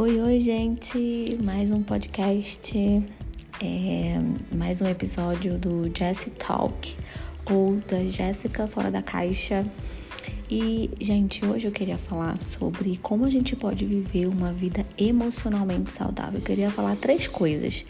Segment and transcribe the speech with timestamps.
[0.00, 1.36] Oi, oi, gente!
[1.42, 2.78] Mais um podcast,
[3.60, 6.96] é, mais um episódio do Jessie Talk
[7.50, 9.66] ou da Jéssica Fora da Caixa.
[10.48, 15.90] E, gente, hoje eu queria falar sobre como a gente pode viver uma vida emocionalmente
[15.90, 16.38] saudável.
[16.38, 17.84] Eu queria falar três coisas.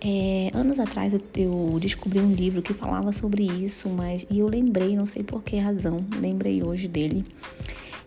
[0.00, 4.48] É, anos atrás eu, eu, descobri um livro que falava sobre isso, mas e eu
[4.48, 7.26] lembrei, não sei por que razão, lembrei hoje dele.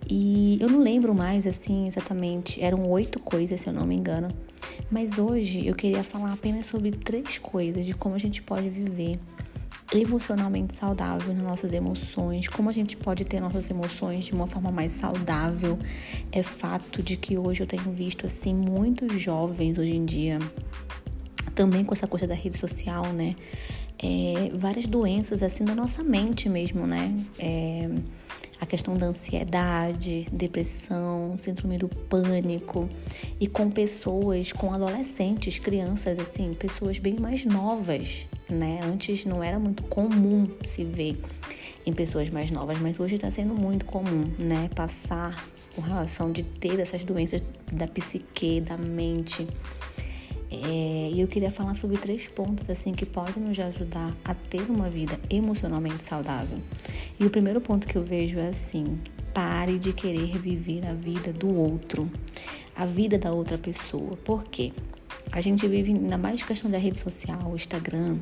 [0.08, 2.62] E eu não lembro mais, assim, exatamente.
[2.62, 4.28] Eram oito coisas, se eu não me engano.
[4.92, 9.20] Mas hoje eu queria falar apenas sobre três coisas de como a gente pode viver
[9.94, 14.72] emocionalmente saudável nas nossas emoções, como a gente pode ter nossas emoções de uma forma
[14.72, 15.78] mais saudável.
[16.32, 20.40] É fato de que hoje eu tenho visto assim muitos jovens hoje em dia,
[21.54, 23.36] também com essa coisa da rede social, né?
[23.98, 27.16] É, várias doenças assim da nossa mente mesmo, né?
[27.40, 27.90] É,
[28.60, 32.90] a questão da ansiedade, depressão, síndrome do pânico
[33.40, 38.80] e com pessoas, com adolescentes, crianças, assim, pessoas bem mais novas, né?
[38.84, 41.22] Antes não era muito comum se ver
[41.86, 44.70] em pessoas mais novas, mas hoje está sendo muito comum, né?
[44.74, 47.42] Passar com relação de ter essas doenças
[47.72, 49.48] da psique, da mente.
[50.52, 54.70] É, e eu queria falar sobre três pontos assim que podem nos ajudar a ter
[54.70, 56.60] uma vida emocionalmente saudável.
[57.20, 59.00] E o primeiro ponto que eu vejo é assim:
[59.34, 62.10] pare de querer viver a vida do outro,
[62.76, 64.16] a vida da outra pessoa.
[64.18, 64.72] Por quê?
[65.32, 68.18] A gente vive ainda mais questão da rede social, Instagram,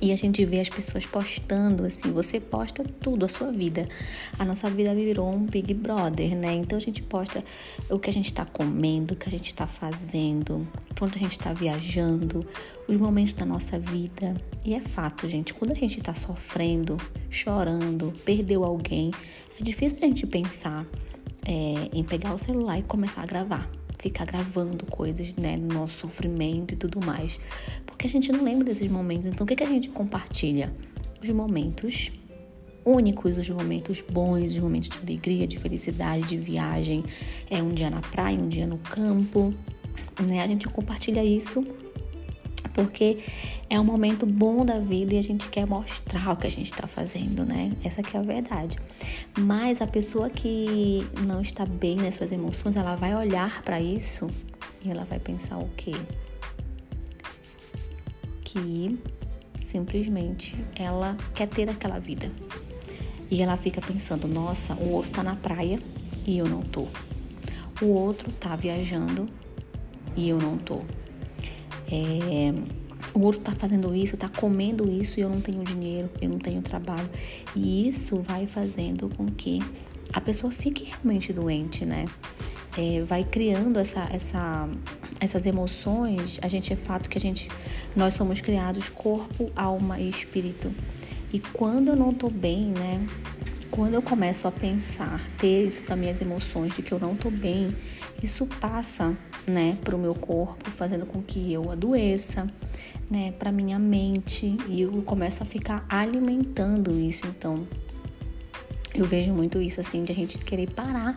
[0.00, 3.88] e a gente vê as pessoas postando assim, você posta tudo, a sua vida.
[4.38, 6.54] A nossa vida virou um Big Brother, né?
[6.54, 7.44] Então a gente posta
[7.90, 10.66] o que a gente tá comendo, o que a gente tá fazendo,
[10.98, 12.46] quando a gente tá viajando,
[12.88, 14.34] os momentos da nossa vida.
[14.64, 16.96] E é fato, gente, quando a gente tá sofrendo,
[17.28, 19.10] chorando, perdeu alguém,
[19.58, 20.86] é difícil a gente pensar
[21.46, 26.00] é, em pegar o celular e começar a gravar ficar gravando coisas, né, do nosso
[26.00, 27.38] sofrimento e tudo mais,
[27.86, 29.26] porque a gente não lembra desses momentos.
[29.26, 30.72] Então, o que, que a gente compartilha?
[31.22, 32.10] Os momentos
[32.84, 37.04] únicos, os momentos bons, os momentos de alegria, de felicidade, de viagem.
[37.50, 39.52] É um dia na praia, um dia no campo,
[40.28, 40.42] né?
[40.42, 41.66] A gente compartilha isso
[42.72, 43.18] porque
[43.68, 46.66] é um momento bom da vida e a gente quer mostrar o que a gente
[46.66, 47.72] está fazendo, né?
[47.82, 48.78] Essa que é a verdade.
[49.38, 54.26] Mas a pessoa que não está bem nas suas emoções, ela vai olhar para isso
[54.84, 55.94] e ela vai pensar o quê?
[58.44, 58.98] Que
[59.66, 62.30] simplesmente ela quer ter aquela vida.
[63.30, 65.80] E ela fica pensando, nossa, o outro tá na praia
[66.26, 66.88] e eu não tô.
[67.80, 69.28] O outro tá viajando
[70.16, 70.82] e eu não tô
[71.90, 72.54] é,
[73.14, 76.38] o outro está fazendo isso, está comendo isso e eu não tenho dinheiro, eu não
[76.38, 77.08] tenho trabalho.
[77.56, 79.60] E isso vai fazendo com que
[80.12, 82.06] a pessoa fique realmente doente, né?
[82.76, 84.68] É, vai criando essa, essa,
[85.20, 86.38] essas emoções.
[86.42, 87.48] A gente é fato que a gente,
[87.96, 90.72] nós somos criados corpo, alma e espírito.
[91.32, 93.06] E quando eu não tô bem, né?
[93.70, 97.30] Quando eu começo a pensar, ter isso das minhas emoções de que eu não tô
[97.30, 97.76] bem,
[98.22, 99.16] isso passa,
[99.46, 102.48] né, para o meu corpo, fazendo com que eu adoeça,
[103.08, 107.22] né, para minha mente e eu começo a ficar alimentando isso.
[107.26, 107.66] Então,
[108.92, 111.14] eu vejo muito isso assim de a gente querer parar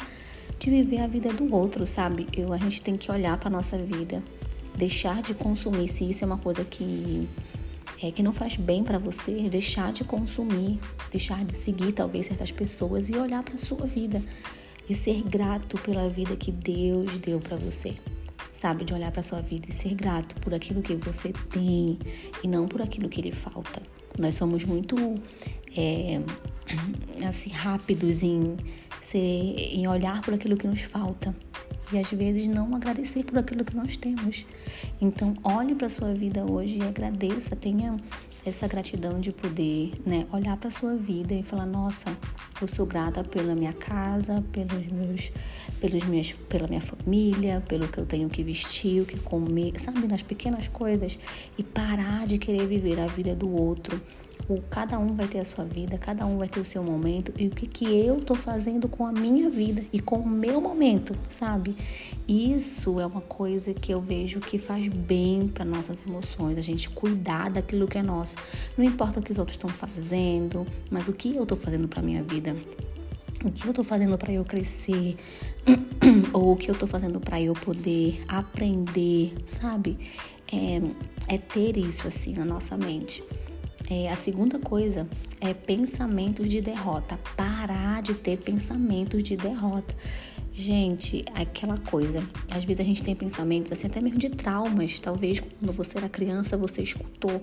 [0.60, 2.28] de viver a vida do outro, sabe?
[2.36, 4.24] Eu a gente tem que olhar para nossa vida,
[4.78, 7.28] deixar de consumir se isso é uma coisa que
[8.04, 10.78] é, que não faz bem para você, deixar de consumir,
[11.10, 14.22] deixar de seguir talvez certas pessoas e olhar para sua vida
[14.90, 17.96] e ser grato pela vida que Deus deu para você.
[18.60, 21.98] Sabe, de olhar para sua vida e ser grato por aquilo que você tem
[22.44, 23.82] e não por aquilo que lhe falta.
[24.20, 25.16] Nós somos muito
[25.76, 26.22] é,
[27.28, 28.58] assim rápidos em
[29.02, 31.34] ser, em olhar por aquilo que nos falta
[31.94, 34.46] e às vezes não agradecer por aquilo que nós temos.
[35.00, 37.96] Então, olhe para a sua vida hoje e agradeça, tenha
[38.46, 42.18] essa gratidão de poder, né, olhar para a sua vida e falar: "Nossa,
[42.62, 45.32] eu sou grata pela minha casa, pelos meus
[45.80, 50.08] pelos minhas pela minha família, pelo que eu tenho que vestir, o que comer", sabe,
[50.08, 51.18] nas pequenas coisas
[51.58, 54.02] e parar de querer viver a vida do outro
[54.48, 57.34] o, cada um vai ter a sua vida, cada um vai ter o seu momento
[57.38, 60.60] e o que, que eu tô fazendo com a minha vida e com o meu
[60.60, 61.76] momento, sabe?
[62.28, 66.90] Isso é uma coisa que eu vejo que faz bem para nossas emoções, a gente
[66.90, 68.36] cuidar daquilo que é nosso.
[68.78, 72.02] Não importa o que os outros estão fazendo, mas o que eu tô fazendo para
[72.02, 72.56] minha vida.
[73.44, 75.18] O que eu tô fazendo para eu crescer?
[76.32, 79.98] Ou o que eu tô fazendo para eu poder aprender, sabe?
[80.52, 80.82] É,
[81.28, 83.22] é ter isso assim na nossa mente.
[83.90, 85.08] É, a segunda coisa
[85.42, 87.20] é pensamentos de derrota.
[87.36, 89.96] Parar de ter pensamentos de derrota.
[90.56, 92.24] Gente, aquela coisa.
[92.52, 95.00] Às vezes a gente tem pensamentos assim, até mesmo de traumas.
[95.00, 97.42] Talvez quando você era criança você escutou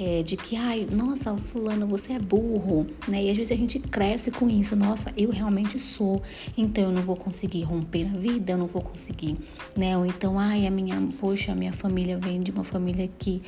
[0.00, 3.24] é, de que, ai, nossa, fulano, você é burro, né?
[3.24, 4.74] E às vezes a gente cresce com isso.
[4.74, 6.22] Nossa, eu realmente sou,
[6.56, 9.36] então eu não vou conseguir romper na vida, eu não vou conseguir,
[9.76, 9.96] né?
[9.96, 13.42] Ou então, ai, a minha, poxa, a minha família vem de uma família que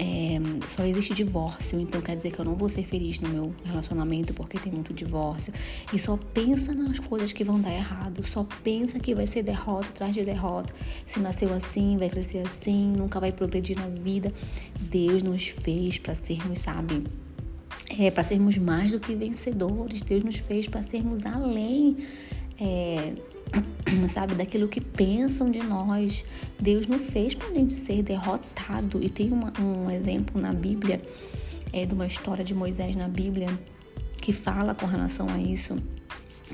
[0.00, 3.52] é, só existe divórcio, então quer dizer que eu não vou ser feliz no meu
[3.64, 5.52] relacionamento porque tem muito divórcio.
[5.92, 9.88] E só pensa nas coisas que vão dar errado, só pensa que vai ser derrota
[9.88, 10.72] atrás de derrota.
[11.04, 14.32] Se nasceu assim, vai crescer assim, nunca vai progredir na vida.
[14.78, 17.02] Deus nos fez para sermos, sabe?
[17.98, 20.00] É, para sermos mais do que vencedores.
[20.02, 22.06] Deus nos fez para sermos além.
[22.60, 23.14] É,
[24.08, 26.24] sabe, daquilo que pensam de nós.
[26.60, 29.02] Deus não fez para a gente ser derrotado.
[29.02, 31.00] E tem uma, um exemplo na Bíblia,
[31.72, 33.48] é de uma história de Moisés na Bíblia,
[34.20, 35.76] que fala com relação a isso.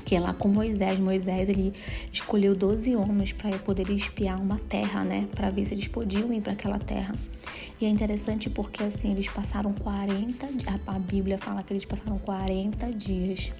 [0.03, 0.99] Que é lá com Moisés.
[0.99, 1.73] Moisés ele
[2.11, 5.27] escolheu 12 homens para poder espiar uma terra, né?
[5.33, 7.15] Para ver se eles podiam ir para aquela terra.
[7.79, 10.47] E é interessante porque assim, eles passaram 40,
[10.85, 13.51] a Bíblia fala que eles passaram 40 dias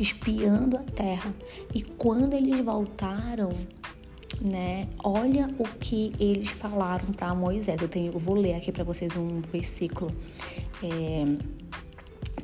[0.00, 1.32] espiando a terra.
[1.74, 3.50] E quando eles voltaram,
[4.40, 4.88] né?
[5.04, 7.80] Olha o que eles falaram para Moisés.
[7.80, 10.10] Eu tenho, eu vou ler aqui para vocês um versículo.
[10.82, 11.24] É,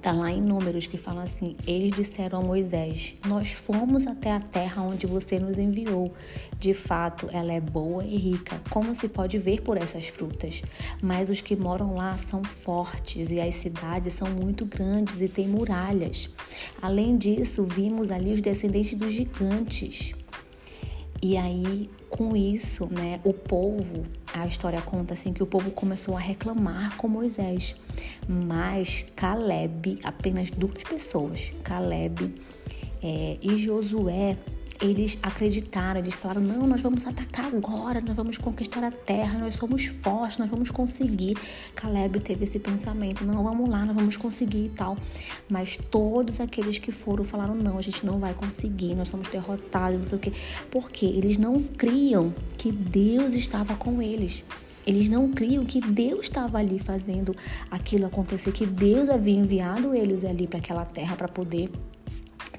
[0.06, 4.38] Tá lá em Números que fala assim: Eles disseram a Moisés: Nós fomos até a
[4.38, 6.14] terra onde você nos enviou.
[6.60, 10.62] De fato, ela é boa e rica, como se pode ver por essas frutas.
[11.02, 15.48] Mas os que moram lá são fortes e as cidades são muito grandes e têm
[15.48, 16.30] muralhas.
[16.80, 20.14] Além disso, vimos ali os descendentes dos gigantes.
[21.20, 26.16] E aí, com isso, né, o povo, a história conta assim que o povo começou
[26.16, 27.74] a reclamar com Moisés.
[28.28, 32.34] Mas Caleb, apenas duas pessoas, Caleb
[33.02, 34.36] é, e Josué,
[34.80, 39.54] eles acreditaram, eles falaram: não, nós vamos atacar agora, nós vamos conquistar a terra, nós
[39.54, 41.36] somos fortes, nós vamos conseguir.
[41.74, 44.96] Caleb teve esse pensamento: não, vamos lá, nós vamos conseguir e tal.
[45.48, 49.98] Mas todos aqueles que foram falaram: não, a gente não vai conseguir, nós somos derrotados,
[49.98, 50.32] não sei o quê.
[50.70, 54.44] Porque eles não criam que Deus estava com eles.
[54.86, 57.34] Eles não criam que Deus estava ali fazendo
[57.68, 61.68] aquilo acontecer, que Deus havia enviado eles ali para aquela terra para poder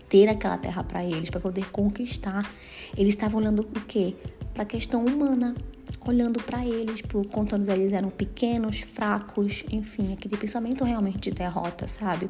[0.09, 2.49] ter aquela terra para eles, para poder conquistar.
[2.97, 4.15] Eles estavam olhando o quê?
[4.53, 5.55] Para a questão humana,
[6.05, 11.87] olhando para eles, por quanto eles eram pequenos, fracos, enfim, aquele pensamento realmente de derrota,
[11.87, 12.29] sabe?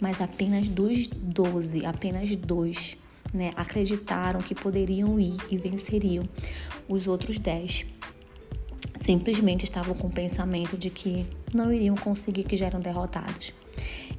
[0.00, 2.96] Mas apenas dos doze, apenas dois,
[3.32, 6.24] né, acreditaram que poderiam ir e venceriam
[6.88, 7.86] os outros dez.
[9.00, 13.52] Simplesmente estavam com o pensamento de que não iriam conseguir, que já eram derrotados.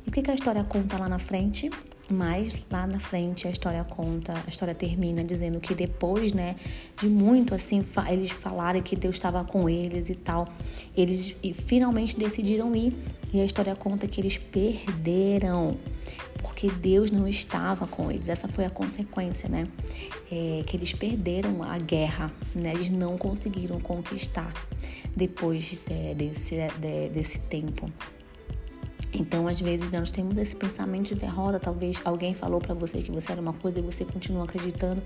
[0.05, 1.71] E o que, que a história conta lá na frente?
[2.09, 6.55] Mas lá na frente a história conta, a história termina dizendo que depois, né,
[6.99, 10.47] de muito assim, eles falarem que Deus estava com eles e tal,
[10.95, 11.35] eles
[11.65, 12.93] finalmente decidiram ir.
[13.33, 15.77] E a história conta que eles perderam,
[16.41, 18.29] porque Deus não estava com eles.
[18.29, 19.67] Essa foi a consequência, né?
[20.31, 22.73] É, que eles perderam a guerra, né?
[22.73, 24.53] Eles não conseguiram conquistar
[25.15, 25.79] depois de,
[26.13, 27.91] desse, de, desse tempo.
[29.17, 31.57] Então, às vezes, nós temos esse pensamento de derrota.
[31.57, 35.01] Talvez alguém falou para você que você era uma coisa e você continua acreditando,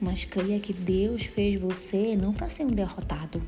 [0.00, 3.40] mas creia que Deus fez você não para ser um derrotado.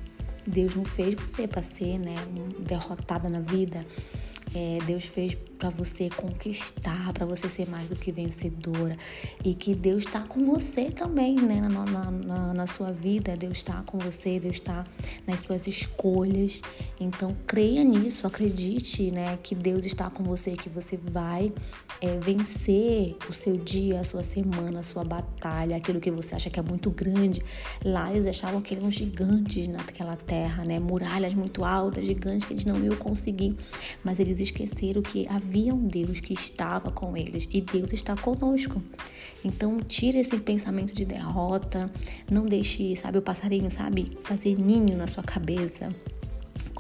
[0.47, 2.15] Deus não fez você para ser, né,
[2.61, 3.85] derrotada na vida.
[4.57, 8.97] É, Deus fez para você conquistar, para você ser mais do que vencedora.
[9.45, 11.61] E que Deus está com você também, né?
[11.61, 14.87] Na, na, na, na sua vida, Deus está com você, Deus está
[15.27, 16.63] nas suas escolhas.
[16.99, 19.39] Então, creia nisso, acredite, né?
[19.43, 21.53] Que Deus está com você, que você vai
[22.01, 26.49] é, vencer o seu dia, a sua semana, a sua batalha, aquilo que você acha
[26.49, 27.43] que é muito grande.
[27.85, 30.79] Lá eles achavam que eram gigantes naquela terra, né?
[30.79, 33.55] Muralhas muito altas, gigantes que eles não iam conseguir.
[34.03, 38.83] Mas eles esqueceram que havia um Deus que estava com eles e Deus está conosco.
[39.45, 41.91] Então, tire esse pensamento de derrota,
[42.31, 45.89] não deixe, sabe, o passarinho, sabe, fazer ninho na sua cabeça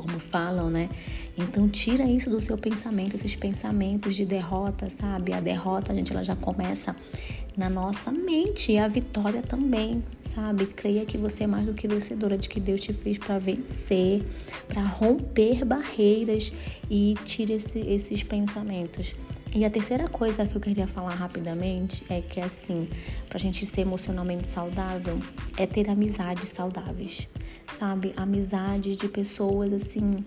[0.06, 0.88] como falam, né?
[1.36, 5.32] Então tira isso do seu pensamento, esses pensamentos de derrota, sabe?
[5.32, 6.94] A derrota, gente, ela já começa
[7.56, 10.66] na nossa mente e a vitória também, sabe?
[10.66, 14.25] Creia que você é mais do que vencedora, de que Deus te fez para vencer,
[14.68, 16.52] para romper barreiras
[16.88, 19.14] e tire esse, esses pensamentos.
[19.54, 22.88] E a terceira coisa que eu queria falar rapidamente é que, assim,
[23.28, 25.18] pra gente ser emocionalmente saudável,
[25.56, 27.26] é ter amizades saudáveis,
[27.78, 28.12] sabe?
[28.16, 30.25] Amizades de pessoas, assim,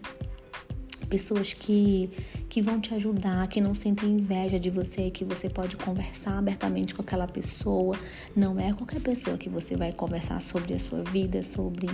[1.10, 2.10] pessoas que,
[2.48, 6.94] que vão te ajudar, que não sentem inveja de você, que você pode conversar abertamente
[6.94, 7.98] com aquela pessoa.
[8.36, 11.90] Não é qualquer pessoa que você vai conversar sobre a sua vida, sobre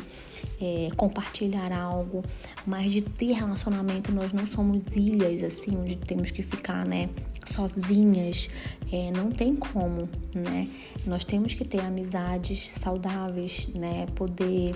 [0.61, 2.23] é, compartilhar algo,
[2.65, 4.11] mas de ter relacionamento.
[4.11, 7.09] Nós não somos ilhas assim, onde temos que ficar, né,
[7.45, 8.49] sozinhas.
[8.91, 10.67] É, não tem como, né?
[11.05, 14.05] Nós temos que ter amizades saudáveis, né?
[14.15, 14.75] Poder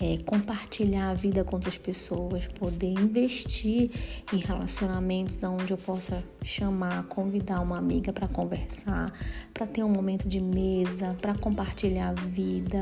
[0.00, 3.90] é, compartilhar a vida com outras pessoas, poder investir
[4.32, 9.12] em relacionamentos onde eu possa chamar, convidar uma amiga para conversar,
[9.54, 12.80] para ter um momento de mesa, para compartilhar a vida,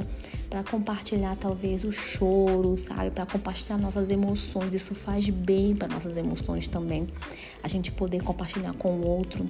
[0.51, 3.11] para compartilhar talvez o choro, sabe?
[3.11, 4.75] Para compartilhar nossas emoções.
[4.75, 7.07] Isso faz bem para nossas emoções também.
[7.63, 9.49] A gente poder compartilhar com o outro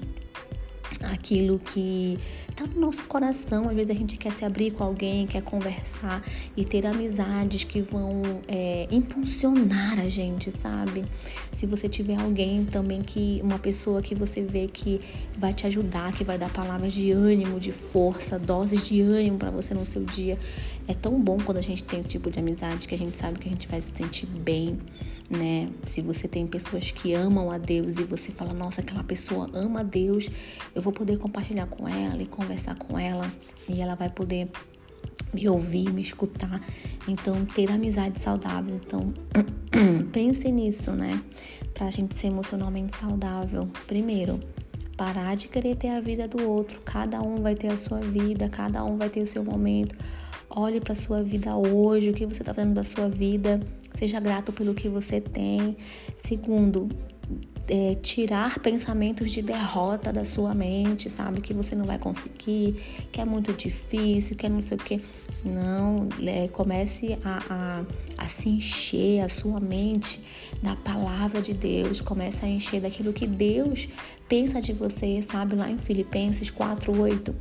[1.03, 2.19] aquilo que
[2.55, 3.69] tá no nosso coração.
[3.69, 6.23] Às vezes a gente quer se abrir com alguém, quer conversar
[6.57, 11.05] e ter amizades que vão é, impulsionar a gente, sabe?
[11.53, 15.00] Se você tiver alguém também que, uma pessoa que você vê que
[15.37, 19.50] vai te ajudar, que vai dar palavras de ânimo, de força, doses de ânimo para
[19.50, 20.38] você no seu dia.
[20.87, 23.38] É tão bom quando a gente tem esse tipo de amizade que a gente sabe
[23.38, 24.79] que a gente vai se sentir bem
[25.28, 25.71] né?
[25.85, 29.81] Se você tem pessoas que amam a Deus e você fala, nossa, aquela pessoa ama
[29.81, 30.28] a Deus,
[30.75, 33.31] eu vou poder compartilhar com ela e conversar com ela
[33.69, 34.49] e ela vai poder
[35.33, 36.61] me ouvir, me escutar.
[37.09, 38.81] Então, ter amizades saudáveis.
[38.85, 39.12] Então,
[40.12, 41.21] pense nisso, né?
[41.73, 43.69] Pra gente ser emocionalmente saudável.
[43.87, 44.38] Primeiro,
[44.97, 46.81] parar de querer ter a vida do outro.
[46.85, 49.97] Cada um vai ter a sua vida, cada um vai ter o seu momento.
[50.49, 53.61] Olhe para sua vida hoje, o que você está fazendo da sua vida.
[53.99, 55.77] Seja grato pelo que você tem.
[56.25, 56.89] Segundo,
[57.69, 61.41] é, tirar pensamentos de derrota da sua mente, sabe?
[61.41, 62.75] Que você não vai conseguir,
[63.11, 65.01] que é muito difícil, que é não sei o que.
[65.45, 67.85] Não, é, comece a, a,
[68.19, 70.21] a, se encher a sua mente
[70.63, 73.89] da palavra de Deus, comece a encher daquilo que Deus
[74.28, 75.54] pensa de você, sabe?
[75.54, 77.35] Lá em Filipenses 4:8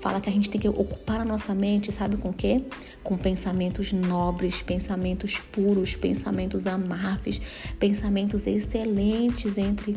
[0.00, 2.62] fala que a gente tem que ocupar a nossa mente, sabe com quê?
[3.02, 7.40] Com pensamentos nobres, pensamentos puros, pensamentos amáveis,
[7.78, 9.96] pensamentos excelentes entre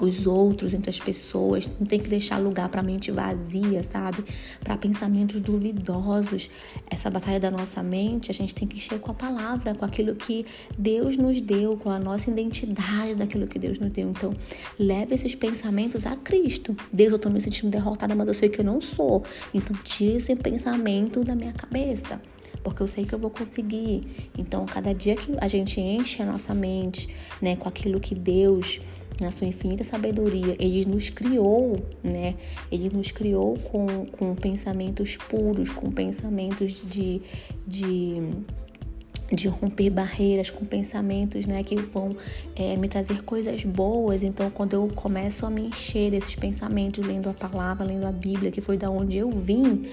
[0.00, 4.24] os outros, entre as pessoas, não tem que deixar lugar para mente vazia, sabe?
[4.60, 6.50] Para pensamentos duvidosos.
[6.88, 10.14] Essa batalha da nossa mente, a gente tem que encher com a palavra, com aquilo
[10.14, 10.46] que
[10.78, 14.10] Deus nos deu, com a nossa identidade daquilo que Deus nos deu.
[14.10, 14.34] Então,
[14.78, 16.76] leve esses pensamentos a Cristo.
[16.92, 19.24] Deus, eu tô me sentindo derrotada, mas eu sei que eu não sou.
[19.52, 22.20] Então, tire esse pensamento da minha cabeça
[22.62, 24.30] porque eu sei que eu vou conseguir.
[24.36, 27.08] Então, cada dia que a gente enche a nossa mente,
[27.40, 28.80] né, com aquilo que Deus
[29.20, 32.34] na sua infinita sabedoria, ele nos criou, né?
[32.70, 37.20] Ele nos criou com, com pensamentos puros, com pensamentos de,
[37.66, 38.14] de,
[39.32, 41.62] de romper barreiras, com pensamentos, né?
[41.64, 42.16] Que vão
[42.54, 44.22] é, me trazer coisas boas.
[44.22, 48.50] Então, quando eu começo a me encher desses pensamentos, lendo a palavra, lendo a Bíblia,
[48.50, 49.88] que foi da onde eu vim,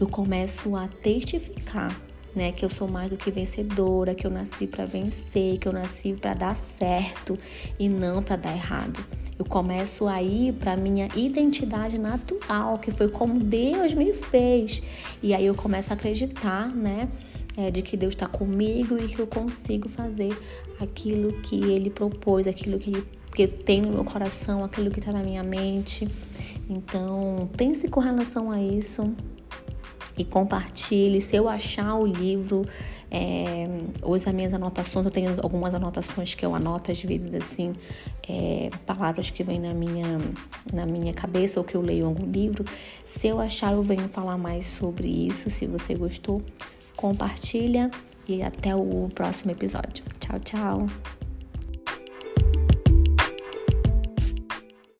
[0.00, 2.00] eu começo a testificar
[2.34, 2.52] né?
[2.52, 6.12] Que eu sou mais do que vencedora, que eu nasci para vencer, que eu nasci
[6.14, 7.38] para dar certo
[7.78, 9.04] e não para dar errado.
[9.38, 14.82] Eu começo a ir para minha identidade natural, que foi como Deus me fez.
[15.22, 17.08] E aí eu começo a acreditar, né?
[17.56, 20.36] É, de que Deus está comigo e que eu consigo fazer
[20.78, 25.12] aquilo que Ele propôs, aquilo que Ele que tem no meu coração, aquilo que está
[25.12, 26.08] na minha mente.
[26.68, 29.14] Então, pense com relação a isso
[30.16, 31.20] e compartilhe.
[31.20, 32.66] Se eu achar o livro,
[33.10, 33.66] é,
[34.14, 35.04] as minhas anotações.
[35.04, 37.74] Eu tenho algumas anotações que eu anoto às vezes assim,
[38.28, 40.18] é, palavras que vêm na minha,
[40.72, 42.64] na minha cabeça ou que eu leio algum livro.
[43.06, 45.50] Se eu achar, eu venho falar mais sobre isso.
[45.50, 46.42] Se você gostou,
[46.96, 47.90] compartilha
[48.28, 50.04] e até o próximo episódio.
[50.20, 51.19] Tchau, tchau.